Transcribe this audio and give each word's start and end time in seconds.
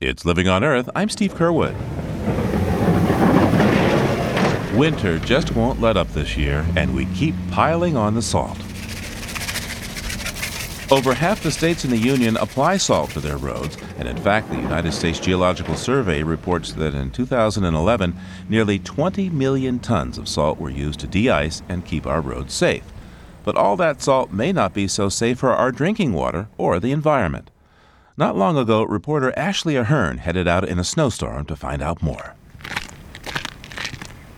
It's 0.00 0.24
Living 0.24 0.46
on 0.46 0.62
Earth. 0.62 0.88
I'm 0.94 1.08
Steve 1.08 1.34
Curwood. 1.34 1.74
Winter 4.76 5.18
just 5.18 5.56
won't 5.56 5.80
let 5.80 5.96
up 5.96 6.06
this 6.12 6.36
year, 6.36 6.64
and 6.76 6.94
we 6.94 7.06
keep 7.06 7.34
piling 7.50 7.96
on 7.96 8.14
the 8.14 8.22
salt. 8.22 8.56
Over 10.92 11.14
half 11.14 11.42
the 11.42 11.50
states 11.50 11.84
in 11.84 11.90
the 11.90 11.98
Union 11.98 12.36
apply 12.36 12.76
salt 12.76 13.10
to 13.10 13.20
their 13.20 13.38
roads, 13.38 13.76
and 13.98 14.06
in 14.06 14.16
fact, 14.18 14.48
the 14.50 14.60
United 14.60 14.92
States 14.92 15.18
Geological 15.18 15.74
Survey 15.74 16.22
reports 16.22 16.70
that 16.74 16.94
in 16.94 17.10
2011, 17.10 18.16
nearly 18.48 18.78
20 18.78 19.30
million 19.30 19.80
tons 19.80 20.16
of 20.16 20.28
salt 20.28 20.60
were 20.60 20.70
used 20.70 21.00
to 21.00 21.08
de 21.08 21.28
ice 21.28 21.60
and 21.68 21.84
keep 21.84 22.06
our 22.06 22.20
roads 22.20 22.54
safe. 22.54 22.84
But 23.42 23.56
all 23.56 23.76
that 23.78 24.00
salt 24.00 24.30
may 24.30 24.52
not 24.52 24.74
be 24.74 24.86
so 24.86 25.08
safe 25.08 25.40
for 25.40 25.52
our 25.52 25.72
drinking 25.72 26.12
water 26.12 26.46
or 26.56 26.78
the 26.78 26.92
environment. 26.92 27.50
Not 28.18 28.36
long 28.36 28.58
ago, 28.58 28.82
reporter 28.82 29.32
Ashley 29.38 29.76
Ahearn 29.76 30.18
headed 30.18 30.48
out 30.48 30.68
in 30.68 30.80
a 30.80 30.82
snowstorm 30.82 31.44
to 31.44 31.54
find 31.54 31.80
out 31.80 32.02
more. 32.02 32.34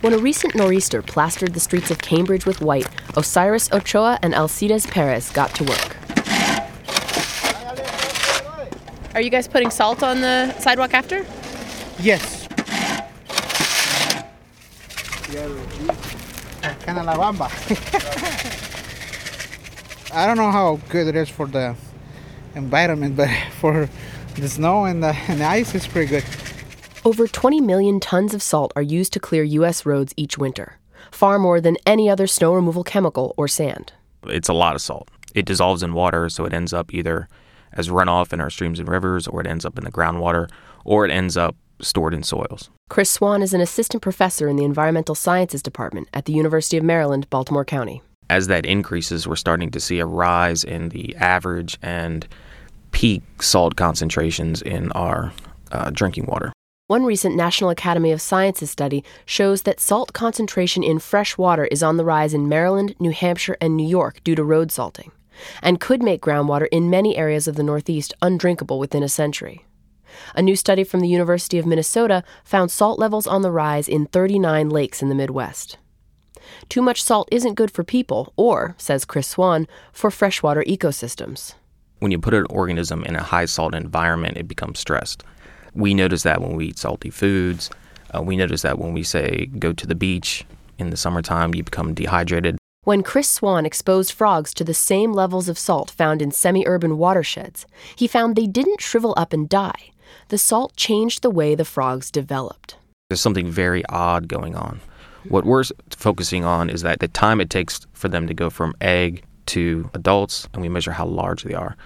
When 0.00 0.14
a 0.14 0.18
recent 0.18 0.54
nor'easter 0.54 1.02
plastered 1.02 1.52
the 1.52 1.60
streets 1.60 1.90
of 1.90 1.98
Cambridge 1.98 2.46
with 2.46 2.62
white, 2.62 2.88
Osiris 3.18 3.70
Ochoa 3.72 4.18
and 4.22 4.34
Alcides 4.34 4.86
Perez 4.86 5.30
got 5.30 5.54
to 5.56 5.64
work. 5.64 5.94
Are 9.14 9.20
you 9.20 9.28
guys 9.28 9.46
putting 9.46 9.70
salt 9.70 10.02
on 10.02 10.22
the 10.22 10.58
sidewalk 10.58 10.94
after? 10.94 11.26
Yes. 12.00 12.48
Kind 16.80 16.98
of 16.98 17.04
la 17.04 17.14
bamba. 17.14 17.50
I 20.14 20.26
don't 20.26 20.38
know 20.38 20.50
how 20.50 20.80
good 20.88 21.08
it 21.08 21.14
is 21.14 21.28
for 21.28 21.46
the 21.46 21.76
environment, 22.56 23.16
but 23.16 23.30
for 23.60 23.88
the 24.34 24.48
snow 24.48 24.84
and 24.84 25.02
the, 25.02 25.14
and 25.28 25.40
the 25.40 25.44
ice, 25.44 25.74
it's 25.74 25.86
pretty 25.86 26.08
good. 26.08 26.24
Over 27.04 27.28
20 27.28 27.60
million 27.60 28.00
tons 28.00 28.34
of 28.34 28.42
salt 28.42 28.72
are 28.74 28.82
used 28.82 29.12
to 29.12 29.20
clear 29.20 29.44
U.S. 29.44 29.86
roads 29.86 30.12
each 30.16 30.36
winter, 30.36 30.78
far 31.12 31.38
more 31.38 31.60
than 31.60 31.76
any 31.86 32.10
other 32.10 32.26
snow 32.26 32.52
removal 32.52 32.82
chemical 32.82 33.32
or 33.36 33.46
sand. 33.46 33.92
It's 34.24 34.48
a 34.48 34.52
lot 34.52 34.74
of 34.74 34.82
salt. 34.82 35.08
It 35.34 35.44
dissolves 35.44 35.82
in 35.82 35.92
water, 35.94 36.28
so 36.28 36.44
it 36.44 36.52
ends 36.52 36.72
up 36.72 36.92
either 36.92 37.28
as 37.72 37.90
runoff 37.90 38.32
in 38.32 38.40
our 38.40 38.50
streams 38.50 38.80
and 38.80 38.88
rivers, 38.88 39.28
or 39.28 39.40
it 39.40 39.46
ends 39.46 39.64
up 39.64 39.78
in 39.78 39.84
the 39.84 39.92
groundwater, 39.92 40.50
or 40.84 41.04
it 41.04 41.12
ends 41.12 41.36
up 41.36 41.54
stored 41.80 42.14
in 42.14 42.22
soils. 42.22 42.70
Chris 42.88 43.10
Swan 43.10 43.42
is 43.42 43.52
an 43.52 43.60
assistant 43.60 44.02
professor 44.02 44.48
in 44.48 44.56
the 44.56 44.64
Environmental 44.64 45.14
Sciences 45.14 45.62
Department 45.62 46.08
at 46.14 46.24
the 46.24 46.32
University 46.32 46.76
of 46.76 46.84
Maryland, 46.84 47.28
Baltimore 47.28 47.64
County. 47.64 48.02
As 48.28 48.48
that 48.48 48.66
increases, 48.66 49.26
we're 49.26 49.36
starting 49.36 49.70
to 49.70 49.80
see 49.80 49.98
a 49.98 50.06
rise 50.06 50.64
in 50.64 50.88
the 50.88 51.14
average 51.16 51.78
and 51.82 52.26
peak 52.90 53.22
salt 53.40 53.76
concentrations 53.76 54.62
in 54.62 54.90
our 54.92 55.32
uh, 55.70 55.90
drinking 55.90 56.26
water. 56.26 56.52
One 56.88 57.04
recent 57.04 57.34
National 57.34 57.70
Academy 57.70 58.12
of 58.12 58.20
Sciences 58.20 58.70
study 58.70 59.04
shows 59.24 59.62
that 59.62 59.80
salt 59.80 60.12
concentration 60.12 60.84
in 60.84 61.00
fresh 61.00 61.36
water 61.36 61.64
is 61.66 61.82
on 61.82 61.96
the 61.96 62.04
rise 62.04 62.32
in 62.32 62.48
Maryland, 62.48 62.94
New 63.00 63.10
Hampshire, 63.10 63.56
and 63.60 63.76
New 63.76 63.86
York 63.86 64.22
due 64.22 64.36
to 64.36 64.44
road 64.44 64.70
salting 64.70 65.10
and 65.62 65.80
could 65.80 66.02
make 66.02 66.22
groundwater 66.22 66.66
in 66.70 66.90
many 66.90 67.16
areas 67.16 67.48
of 67.48 67.56
the 67.56 67.62
Northeast 67.62 68.14
undrinkable 68.22 68.78
within 68.78 69.02
a 69.02 69.08
century. 69.08 69.64
A 70.34 70.42
new 70.42 70.56
study 70.56 70.84
from 70.84 71.00
the 71.00 71.08
University 71.08 71.58
of 71.58 71.66
Minnesota 71.66 72.22
found 72.44 72.70
salt 72.70 72.98
levels 72.98 73.26
on 73.26 73.42
the 73.42 73.50
rise 73.50 73.88
in 73.88 74.06
39 74.06 74.70
lakes 74.70 75.02
in 75.02 75.08
the 75.08 75.14
Midwest. 75.14 75.78
Too 76.68 76.82
much 76.82 77.02
salt 77.02 77.28
isn't 77.30 77.54
good 77.54 77.70
for 77.70 77.84
people, 77.84 78.32
or, 78.36 78.74
says 78.78 79.04
Chris 79.04 79.28
Swan, 79.28 79.66
for 79.92 80.10
freshwater 80.10 80.62
ecosystems. 80.64 81.54
When 81.98 82.12
you 82.12 82.18
put 82.18 82.34
an 82.34 82.46
organism 82.50 83.04
in 83.04 83.16
a 83.16 83.22
high 83.22 83.46
salt 83.46 83.74
environment, 83.74 84.36
it 84.36 84.48
becomes 84.48 84.78
stressed. 84.78 85.24
We 85.74 85.94
notice 85.94 86.22
that 86.24 86.40
when 86.40 86.56
we 86.56 86.66
eat 86.66 86.78
salty 86.78 87.10
foods. 87.10 87.70
Uh, 88.14 88.22
we 88.22 88.36
notice 88.36 88.62
that 88.62 88.78
when 88.78 88.92
we 88.92 89.02
say 89.02 89.46
go 89.58 89.72
to 89.72 89.86
the 89.86 89.94
beach 89.94 90.44
in 90.78 90.90
the 90.90 90.96
summertime, 90.96 91.54
you 91.54 91.62
become 91.62 91.94
dehydrated. 91.94 92.58
When 92.84 93.02
Chris 93.02 93.28
Swan 93.28 93.66
exposed 93.66 94.12
frogs 94.12 94.54
to 94.54 94.62
the 94.62 94.72
same 94.72 95.12
levels 95.12 95.48
of 95.48 95.58
salt 95.58 95.90
found 95.90 96.22
in 96.22 96.30
semi 96.30 96.64
urban 96.66 96.98
watersheds, 96.98 97.66
he 97.96 98.06
found 98.06 98.36
they 98.36 98.46
didn't 98.46 98.80
shrivel 98.80 99.12
up 99.16 99.32
and 99.32 99.48
die. 99.48 99.90
The 100.28 100.38
salt 100.38 100.76
changed 100.76 101.22
the 101.22 101.30
way 101.30 101.54
the 101.54 101.64
frogs 101.64 102.10
developed. 102.10 102.76
There's 103.08 103.20
something 103.20 103.50
very 103.50 103.84
odd 103.86 104.28
going 104.28 104.54
on. 104.54 104.80
What 105.28 105.44
we're 105.44 105.64
focusing 105.90 106.44
on 106.44 106.70
is 106.70 106.82
that 106.82 107.00
the 107.00 107.08
time 107.08 107.40
it 107.40 107.50
takes 107.50 107.86
for 107.92 108.08
them 108.08 108.26
to 108.26 108.34
go 108.34 108.50
from 108.50 108.74
egg 108.80 109.24
to 109.46 109.90
adults, 109.94 110.48
and 110.52 110.62
we 110.62 110.68
measure 110.68 110.92
how 110.92 111.06
large 111.06 111.42
they 111.42 111.54
are. 111.54 111.76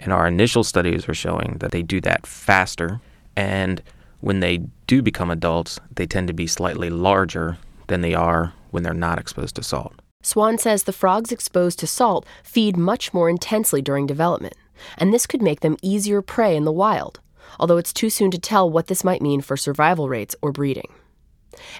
And 0.00 0.12
our 0.12 0.26
initial 0.26 0.62
studies 0.64 1.08
are 1.08 1.14
showing 1.14 1.56
that 1.58 1.72
they 1.72 1.82
do 1.82 2.00
that 2.02 2.26
faster, 2.26 3.00
and 3.36 3.82
when 4.20 4.40
they 4.40 4.58
do 4.86 5.02
become 5.02 5.30
adults, 5.30 5.80
they 5.94 6.06
tend 6.06 6.28
to 6.28 6.34
be 6.34 6.46
slightly 6.46 6.90
larger 6.90 7.58
than 7.88 8.00
they 8.00 8.14
are 8.14 8.52
when 8.70 8.82
they're 8.82 8.94
not 8.94 9.18
exposed 9.18 9.56
to 9.56 9.62
salt. 9.62 9.94
Swan 10.22 10.58
says 10.58 10.82
the 10.82 10.92
frogs 10.92 11.32
exposed 11.32 11.78
to 11.78 11.86
salt 11.86 12.26
feed 12.42 12.76
much 12.76 13.14
more 13.14 13.30
intensely 13.30 13.80
during 13.80 14.06
development, 14.06 14.54
and 14.96 15.12
this 15.12 15.26
could 15.26 15.42
make 15.42 15.60
them 15.60 15.76
easier 15.82 16.22
prey 16.22 16.56
in 16.56 16.64
the 16.64 16.72
wild, 16.72 17.20
although 17.58 17.76
it's 17.76 17.92
too 17.92 18.10
soon 18.10 18.30
to 18.30 18.38
tell 18.38 18.68
what 18.68 18.88
this 18.88 19.04
might 19.04 19.22
mean 19.22 19.40
for 19.40 19.56
survival 19.56 20.08
rates 20.08 20.34
or 20.42 20.52
breeding. 20.52 20.92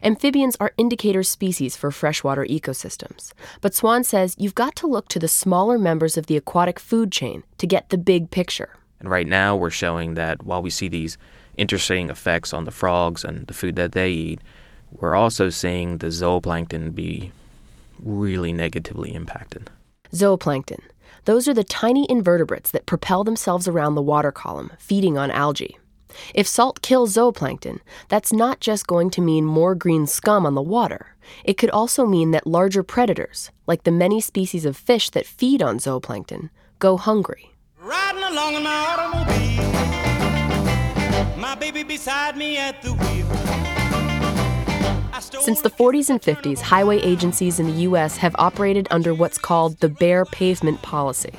Amphibians 0.03 0.57
are 0.61 0.73
indicator 0.77 1.23
species 1.23 1.77
for 1.77 1.91
freshwater 1.91 2.45
ecosystems, 2.45 3.33
but 3.61 3.75
Swan 3.75 4.05
says 4.05 4.35
you've 4.39 4.55
got 4.55 4.77
to 4.77 4.87
look 4.87 5.09
to 5.09 5.19
the 5.19 5.29
smaller 5.29 5.79
members 5.79 6.17
of 6.17 6.27
the 6.27 6.37
aquatic 6.37 6.79
food 6.79 7.13
chain 7.13 7.43
to 7.59 7.67
get 7.67 7.89
the 7.91 7.99
big 7.99 8.31
picture. 8.31 8.71
And 9.01 9.11
right 9.11 9.27
now, 9.27 9.57
we're 9.57 9.71
showing 9.71 10.15
that 10.15 10.45
while 10.45 10.63
we 10.63 10.71
see 10.71 10.89
these 10.89 11.19
interesting 11.57 12.11
effects 12.11 12.53
on 12.53 12.65
the 12.65 12.71
frogs 12.71 13.25
and 13.25 13.47
the 13.47 13.55
food 13.55 13.77
that 13.77 13.93
they 13.93 14.11
eat, 14.11 14.41
we're 14.91 15.15
also 15.15 15.51
seeing 15.51 15.99
the 15.99 16.09
zooplankton 16.09 16.95
be 16.95 17.33
really 18.03 18.53
negatively 18.53 19.15
impacted. 19.15 19.71
Zooplankton. 20.13 20.81
Those 21.25 21.47
are 21.47 21.55
the 21.55 21.65
tiny 21.65 22.07
invertebrates 22.09 22.71
that 22.71 22.87
propel 22.87 23.25
themselves 23.25 23.69
around 23.69 23.95
the 23.95 24.03
water 24.03 24.33
column, 24.33 24.73
feeding 24.79 25.19
on 25.19 25.31
algae. 25.31 25.77
If 26.35 26.47
salt 26.47 26.83
kills 26.83 27.15
zooplankton, 27.15 27.81
that's 28.09 28.33
not 28.33 28.61
just 28.61 28.87
going 28.87 29.11
to 29.11 29.21
mean 29.21 29.45
more 29.45 29.75
green 29.75 30.07
scum 30.07 30.47
on 30.47 30.55
the 30.55 30.63
water. 30.63 31.15
It 31.45 31.55
could 31.59 31.71
also 31.71 32.07
mean 32.07 32.31
that 32.33 32.47
larger 32.47 32.83
predators, 32.83 33.51
like 33.67 33.85
the 33.85 33.91
many 33.91 34.21
species 34.21 34.65
of 34.65 34.77
fish 34.77 35.11
that 35.11 35.27
feed 35.27 35.63
on 35.63 35.79
zooplankton, 35.79 36.51
go 36.79 36.97
hungry. 36.97 37.55
Riding 37.81 38.23
along 38.23 38.55
in 38.55 38.63
my 38.63 38.87
automobile, 38.91 39.65
my 41.37 41.55
baby 41.55 41.83
beside 41.83 42.37
me 42.37 42.57
at 42.57 42.83
the 42.83 42.93
wheel. 42.93 43.27
Since 45.41 45.63
the 45.63 45.71
40s 45.71 46.11
and 46.11 46.23
50s, 46.23 46.61
highway 46.61 46.99
agencies 46.99 47.59
in 47.59 47.67
the 47.67 47.83
U.S. 47.83 48.17
have 48.19 48.37
operated 48.39 48.87
under 48.91 49.13
what's 49.13 49.39
called 49.39 49.79
the 49.81 49.89
bare 49.89 50.25
pavement 50.25 50.81
policy, 50.83 51.33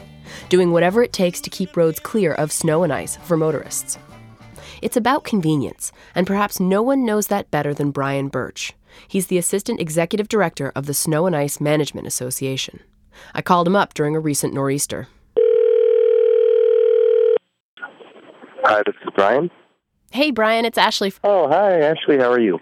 doing 0.49 0.71
whatever 0.71 1.01
it 1.01 1.13
takes 1.13 1.39
to 1.41 1.49
keep 1.49 1.77
roads 1.77 1.99
clear 1.99 2.33
of 2.33 2.51
snow 2.51 2.83
and 2.83 2.91
ice 2.91 3.15
for 3.17 3.37
motorists. 3.37 3.97
It's 4.81 4.97
about 4.97 5.23
convenience, 5.23 5.91
and 6.15 6.25
perhaps 6.25 6.59
no 6.59 6.81
one 6.81 7.05
knows 7.05 7.27
that 7.27 7.51
better 7.51 7.73
than 7.73 7.91
Brian 7.91 8.27
Birch. 8.27 8.73
He's 9.07 9.27
the 9.27 9.37
Assistant 9.37 9.79
Executive 9.79 10.27
Director 10.27 10.71
of 10.75 10.85
the 10.85 10.93
Snow 10.93 11.25
and 11.25 11.35
Ice 11.35 11.59
Management 11.59 12.07
Association. 12.07 12.79
I 13.33 13.41
called 13.41 13.67
him 13.67 13.75
up 13.75 13.93
during 13.93 14.15
a 14.15 14.19
recent 14.19 14.53
nor'easter. 14.53 15.07
Hi, 18.63 18.81
this 18.85 18.95
is 19.03 19.09
Brian. 19.15 19.49
Hey, 20.11 20.31
Brian, 20.31 20.65
it's 20.65 20.77
Ashley. 20.77 21.13
Oh, 21.23 21.47
hi, 21.47 21.79
Ashley. 21.79 22.17
How 22.17 22.31
are 22.31 22.39
you? 22.39 22.59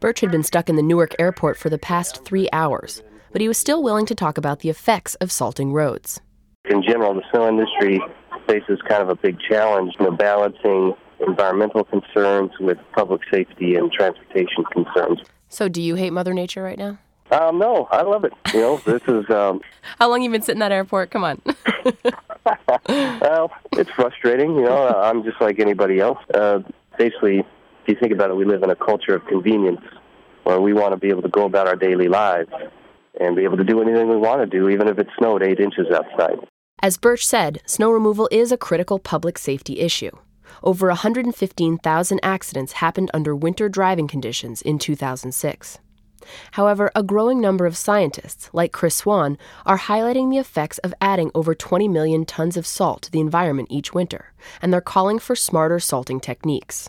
Birch 0.00 0.20
had 0.20 0.30
been 0.30 0.42
stuck 0.42 0.68
in 0.68 0.76
the 0.76 0.82
Newark 0.82 1.14
airport 1.18 1.56
for 1.56 1.70
the 1.70 1.78
past 1.78 2.24
three 2.24 2.48
hours, 2.52 3.02
but 3.32 3.40
he 3.40 3.48
was 3.48 3.58
still 3.58 3.82
willing 3.82 4.06
to 4.06 4.14
talk 4.14 4.38
about 4.38 4.60
the 4.60 4.68
effects 4.68 5.14
of 5.16 5.32
salting 5.32 5.72
roads. 5.72 6.20
In 6.68 6.82
general, 6.82 7.14
the 7.14 7.22
snow 7.30 7.48
industry 7.48 8.00
faces 8.46 8.80
kind 8.88 9.02
of 9.02 9.08
a 9.08 9.16
big 9.16 9.38
challenge, 9.48 9.94
you 9.98 10.06
know, 10.06 10.12
balancing 10.12 10.94
environmental 11.26 11.84
concerns 11.84 12.50
with 12.60 12.78
public 12.92 13.22
safety 13.30 13.74
and 13.76 13.92
transportation 13.92 14.64
concerns. 14.72 15.20
So, 15.48 15.68
do 15.68 15.80
you 15.80 15.94
hate 15.94 16.10
Mother 16.10 16.34
Nature 16.34 16.62
right 16.62 16.78
now? 16.78 16.98
Um, 17.30 17.58
no, 17.58 17.88
I 17.90 18.02
love 18.02 18.24
it. 18.24 18.32
You 18.52 18.60
know, 18.60 18.76
this 18.86 19.02
is. 19.08 19.28
Um, 19.30 19.60
How 19.98 20.08
long 20.08 20.22
you 20.22 20.30
been 20.30 20.42
sitting 20.42 20.56
in 20.56 20.60
that 20.60 20.72
airport? 20.72 21.10
Come 21.10 21.24
on. 21.24 21.40
well, 22.88 23.50
it's 23.72 23.90
frustrating. 23.90 24.54
You 24.56 24.62
know, 24.62 24.88
I'm 24.88 25.24
just 25.24 25.40
like 25.40 25.58
anybody 25.58 26.00
else. 26.00 26.18
Uh, 26.32 26.60
basically, 26.98 27.38
if 27.38 27.88
you 27.88 27.96
think 28.00 28.12
about 28.12 28.30
it, 28.30 28.36
we 28.36 28.44
live 28.44 28.62
in 28.62 28.70
a 28.70 28.76
culture 28.76 29.14
of 29.14 29.26
convenience 29.26 29.80
where 30.44 30.60
we 30.60 30.72
want 30.72 30.92
to 30.92 30.96
be 30.96 31.08
able 31.08 31.22
to 31.22 31.28
go 31.28 31.44
about 31.44 31.66
our 31.66 31.76
daily 31.76 32.08
lives 32.08 32.50
and 33.20 33.36
be 33.36 33.44
able 33.44 33.56
to 33.56 33.64
do 33.64 33.80
anything 33.80 34.08
we 34.08 34.16
want 34.16 34.40
to 34.40 34.46
do, 34.46 34.68
even 34.68 34.88
if 34.88 34.98
it 34.98 35.06
snowed 35.18 35.42
eight 35.42 35.60
inches 35.60 35.86
outside. 35.92 36.38
As 36.80 36.98
Birch 36.98 37.26
said, 37.26 37.62
snow 37.64 37.90
removal 37.90 38.28
is 38.30 38.52
a 38.52 38.58
critical 38.58 38.98
public 38.98 39.38
safety 39.38 39.80
issue. 39.80 40.10
Over 40.62 40.88
115,000 40.88 42.20
accidents 42.22 42.72
happened 42.74 43.10
under 43.12 43.34
winter 43.34 43.68
driving 43.68 44.08
conditions 44.08 44.62
in 44.62 44.78
2006. 44.78 45.78
However, 46.52 46.90
a 46.94 47.02
growing 47.02 47.40
number 47.40 47.66
of 47.66 47.76
scientists, 47.76 48.48
like 48.52 48.72
Chris 48.72 48.94
Swan, 48.94 49.36
are 49.66 49.78
highlighting 49.78 50.30
the 50.30 50.38
effects 50.38 50.78
of 50.78 50.94
adding 51.00 51.30
over 51.34 51.54
20 51.54 51.88
million 51.88 52.24
tons 52.24 52.56
of 52.56 52.66
salt 52.66 53.02
to 53.02 53.10
the 53.10 53.20
environment 53.20 53.68
each 53.70 53.92
winter, 53.92 54.32
and 54.62 54.72
they're 54.72 54.80
calling 54.80 55.18
for 55.18 55.36
smarter 55.36 55.78
salting 55.78 56.20
techniques. 56.20 56.88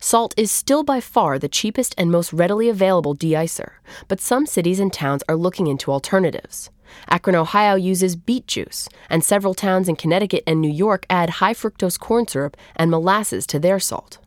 Salt 0.00 0.34
is 0.36 0.50
still 0.50 0.82
by 0.82 1.00
far 1.00 1.38
the 1.38 1.48
cheapest 1.48 1.94
and 1.96 2.10
most 2.10 2.32
readily 2.32 2.68
available 2.68 3.14
de-icer, 3.14 3.72
but 4.06 4.20
some 4.20 4.44
cities 4.44 4.78
and 4.78 4.92
towns 4.92 5.22
are 5.28 5.36
looking 5.36 5.66
into 5.66 5.90
alternatives. 5.90 6.70
Akron, 7.08 7.36
Ohio 7.36 7.74
uses 7.74 8.16
beet 8.16 8.46
juice, 8.46 8.88
and 9.08 9.22
several 9.22 9.54
towns 9.54 9.88
in 9.88 9.96
Connecticut 9.96 10.42
and 10.46 10.60
New 10.60 10.70
York 10.70 11.06
add 11.10 11.30
high 11.30 11.54
fructose 11.54 11.98
corn 11.98 12.26
syrup 12.26 12.56
and 12.76 12.90
molasses 12.90 13.46
to 13.48 13.58
their 13.58 13.78
salt. 13.78 14.18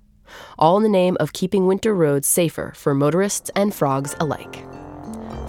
All 0.58 0.78
in 0.78 0.84
the 0.84 0.90
name 0.90 1.18
of 1.20 1.34
keeping 1.34 1.68
winter 1.68 1.94
roads 1.94 2.28
safer 2.28 2.74
for 2.76 2.94
motorists 2.94 3.50
and 3.56 3.74
frogs 3.74 4.16
alike. 4.20 4.64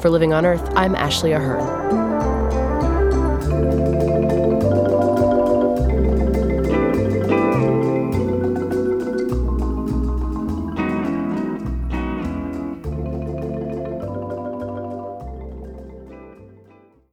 For 0.01 0.11
Living 0.11 0.33
on 0.33 0.47
Earth, 0.47 0.71
I'm 0.77 0.95
Ashley 0.95 1.33
Ahearn. 1.33 2.16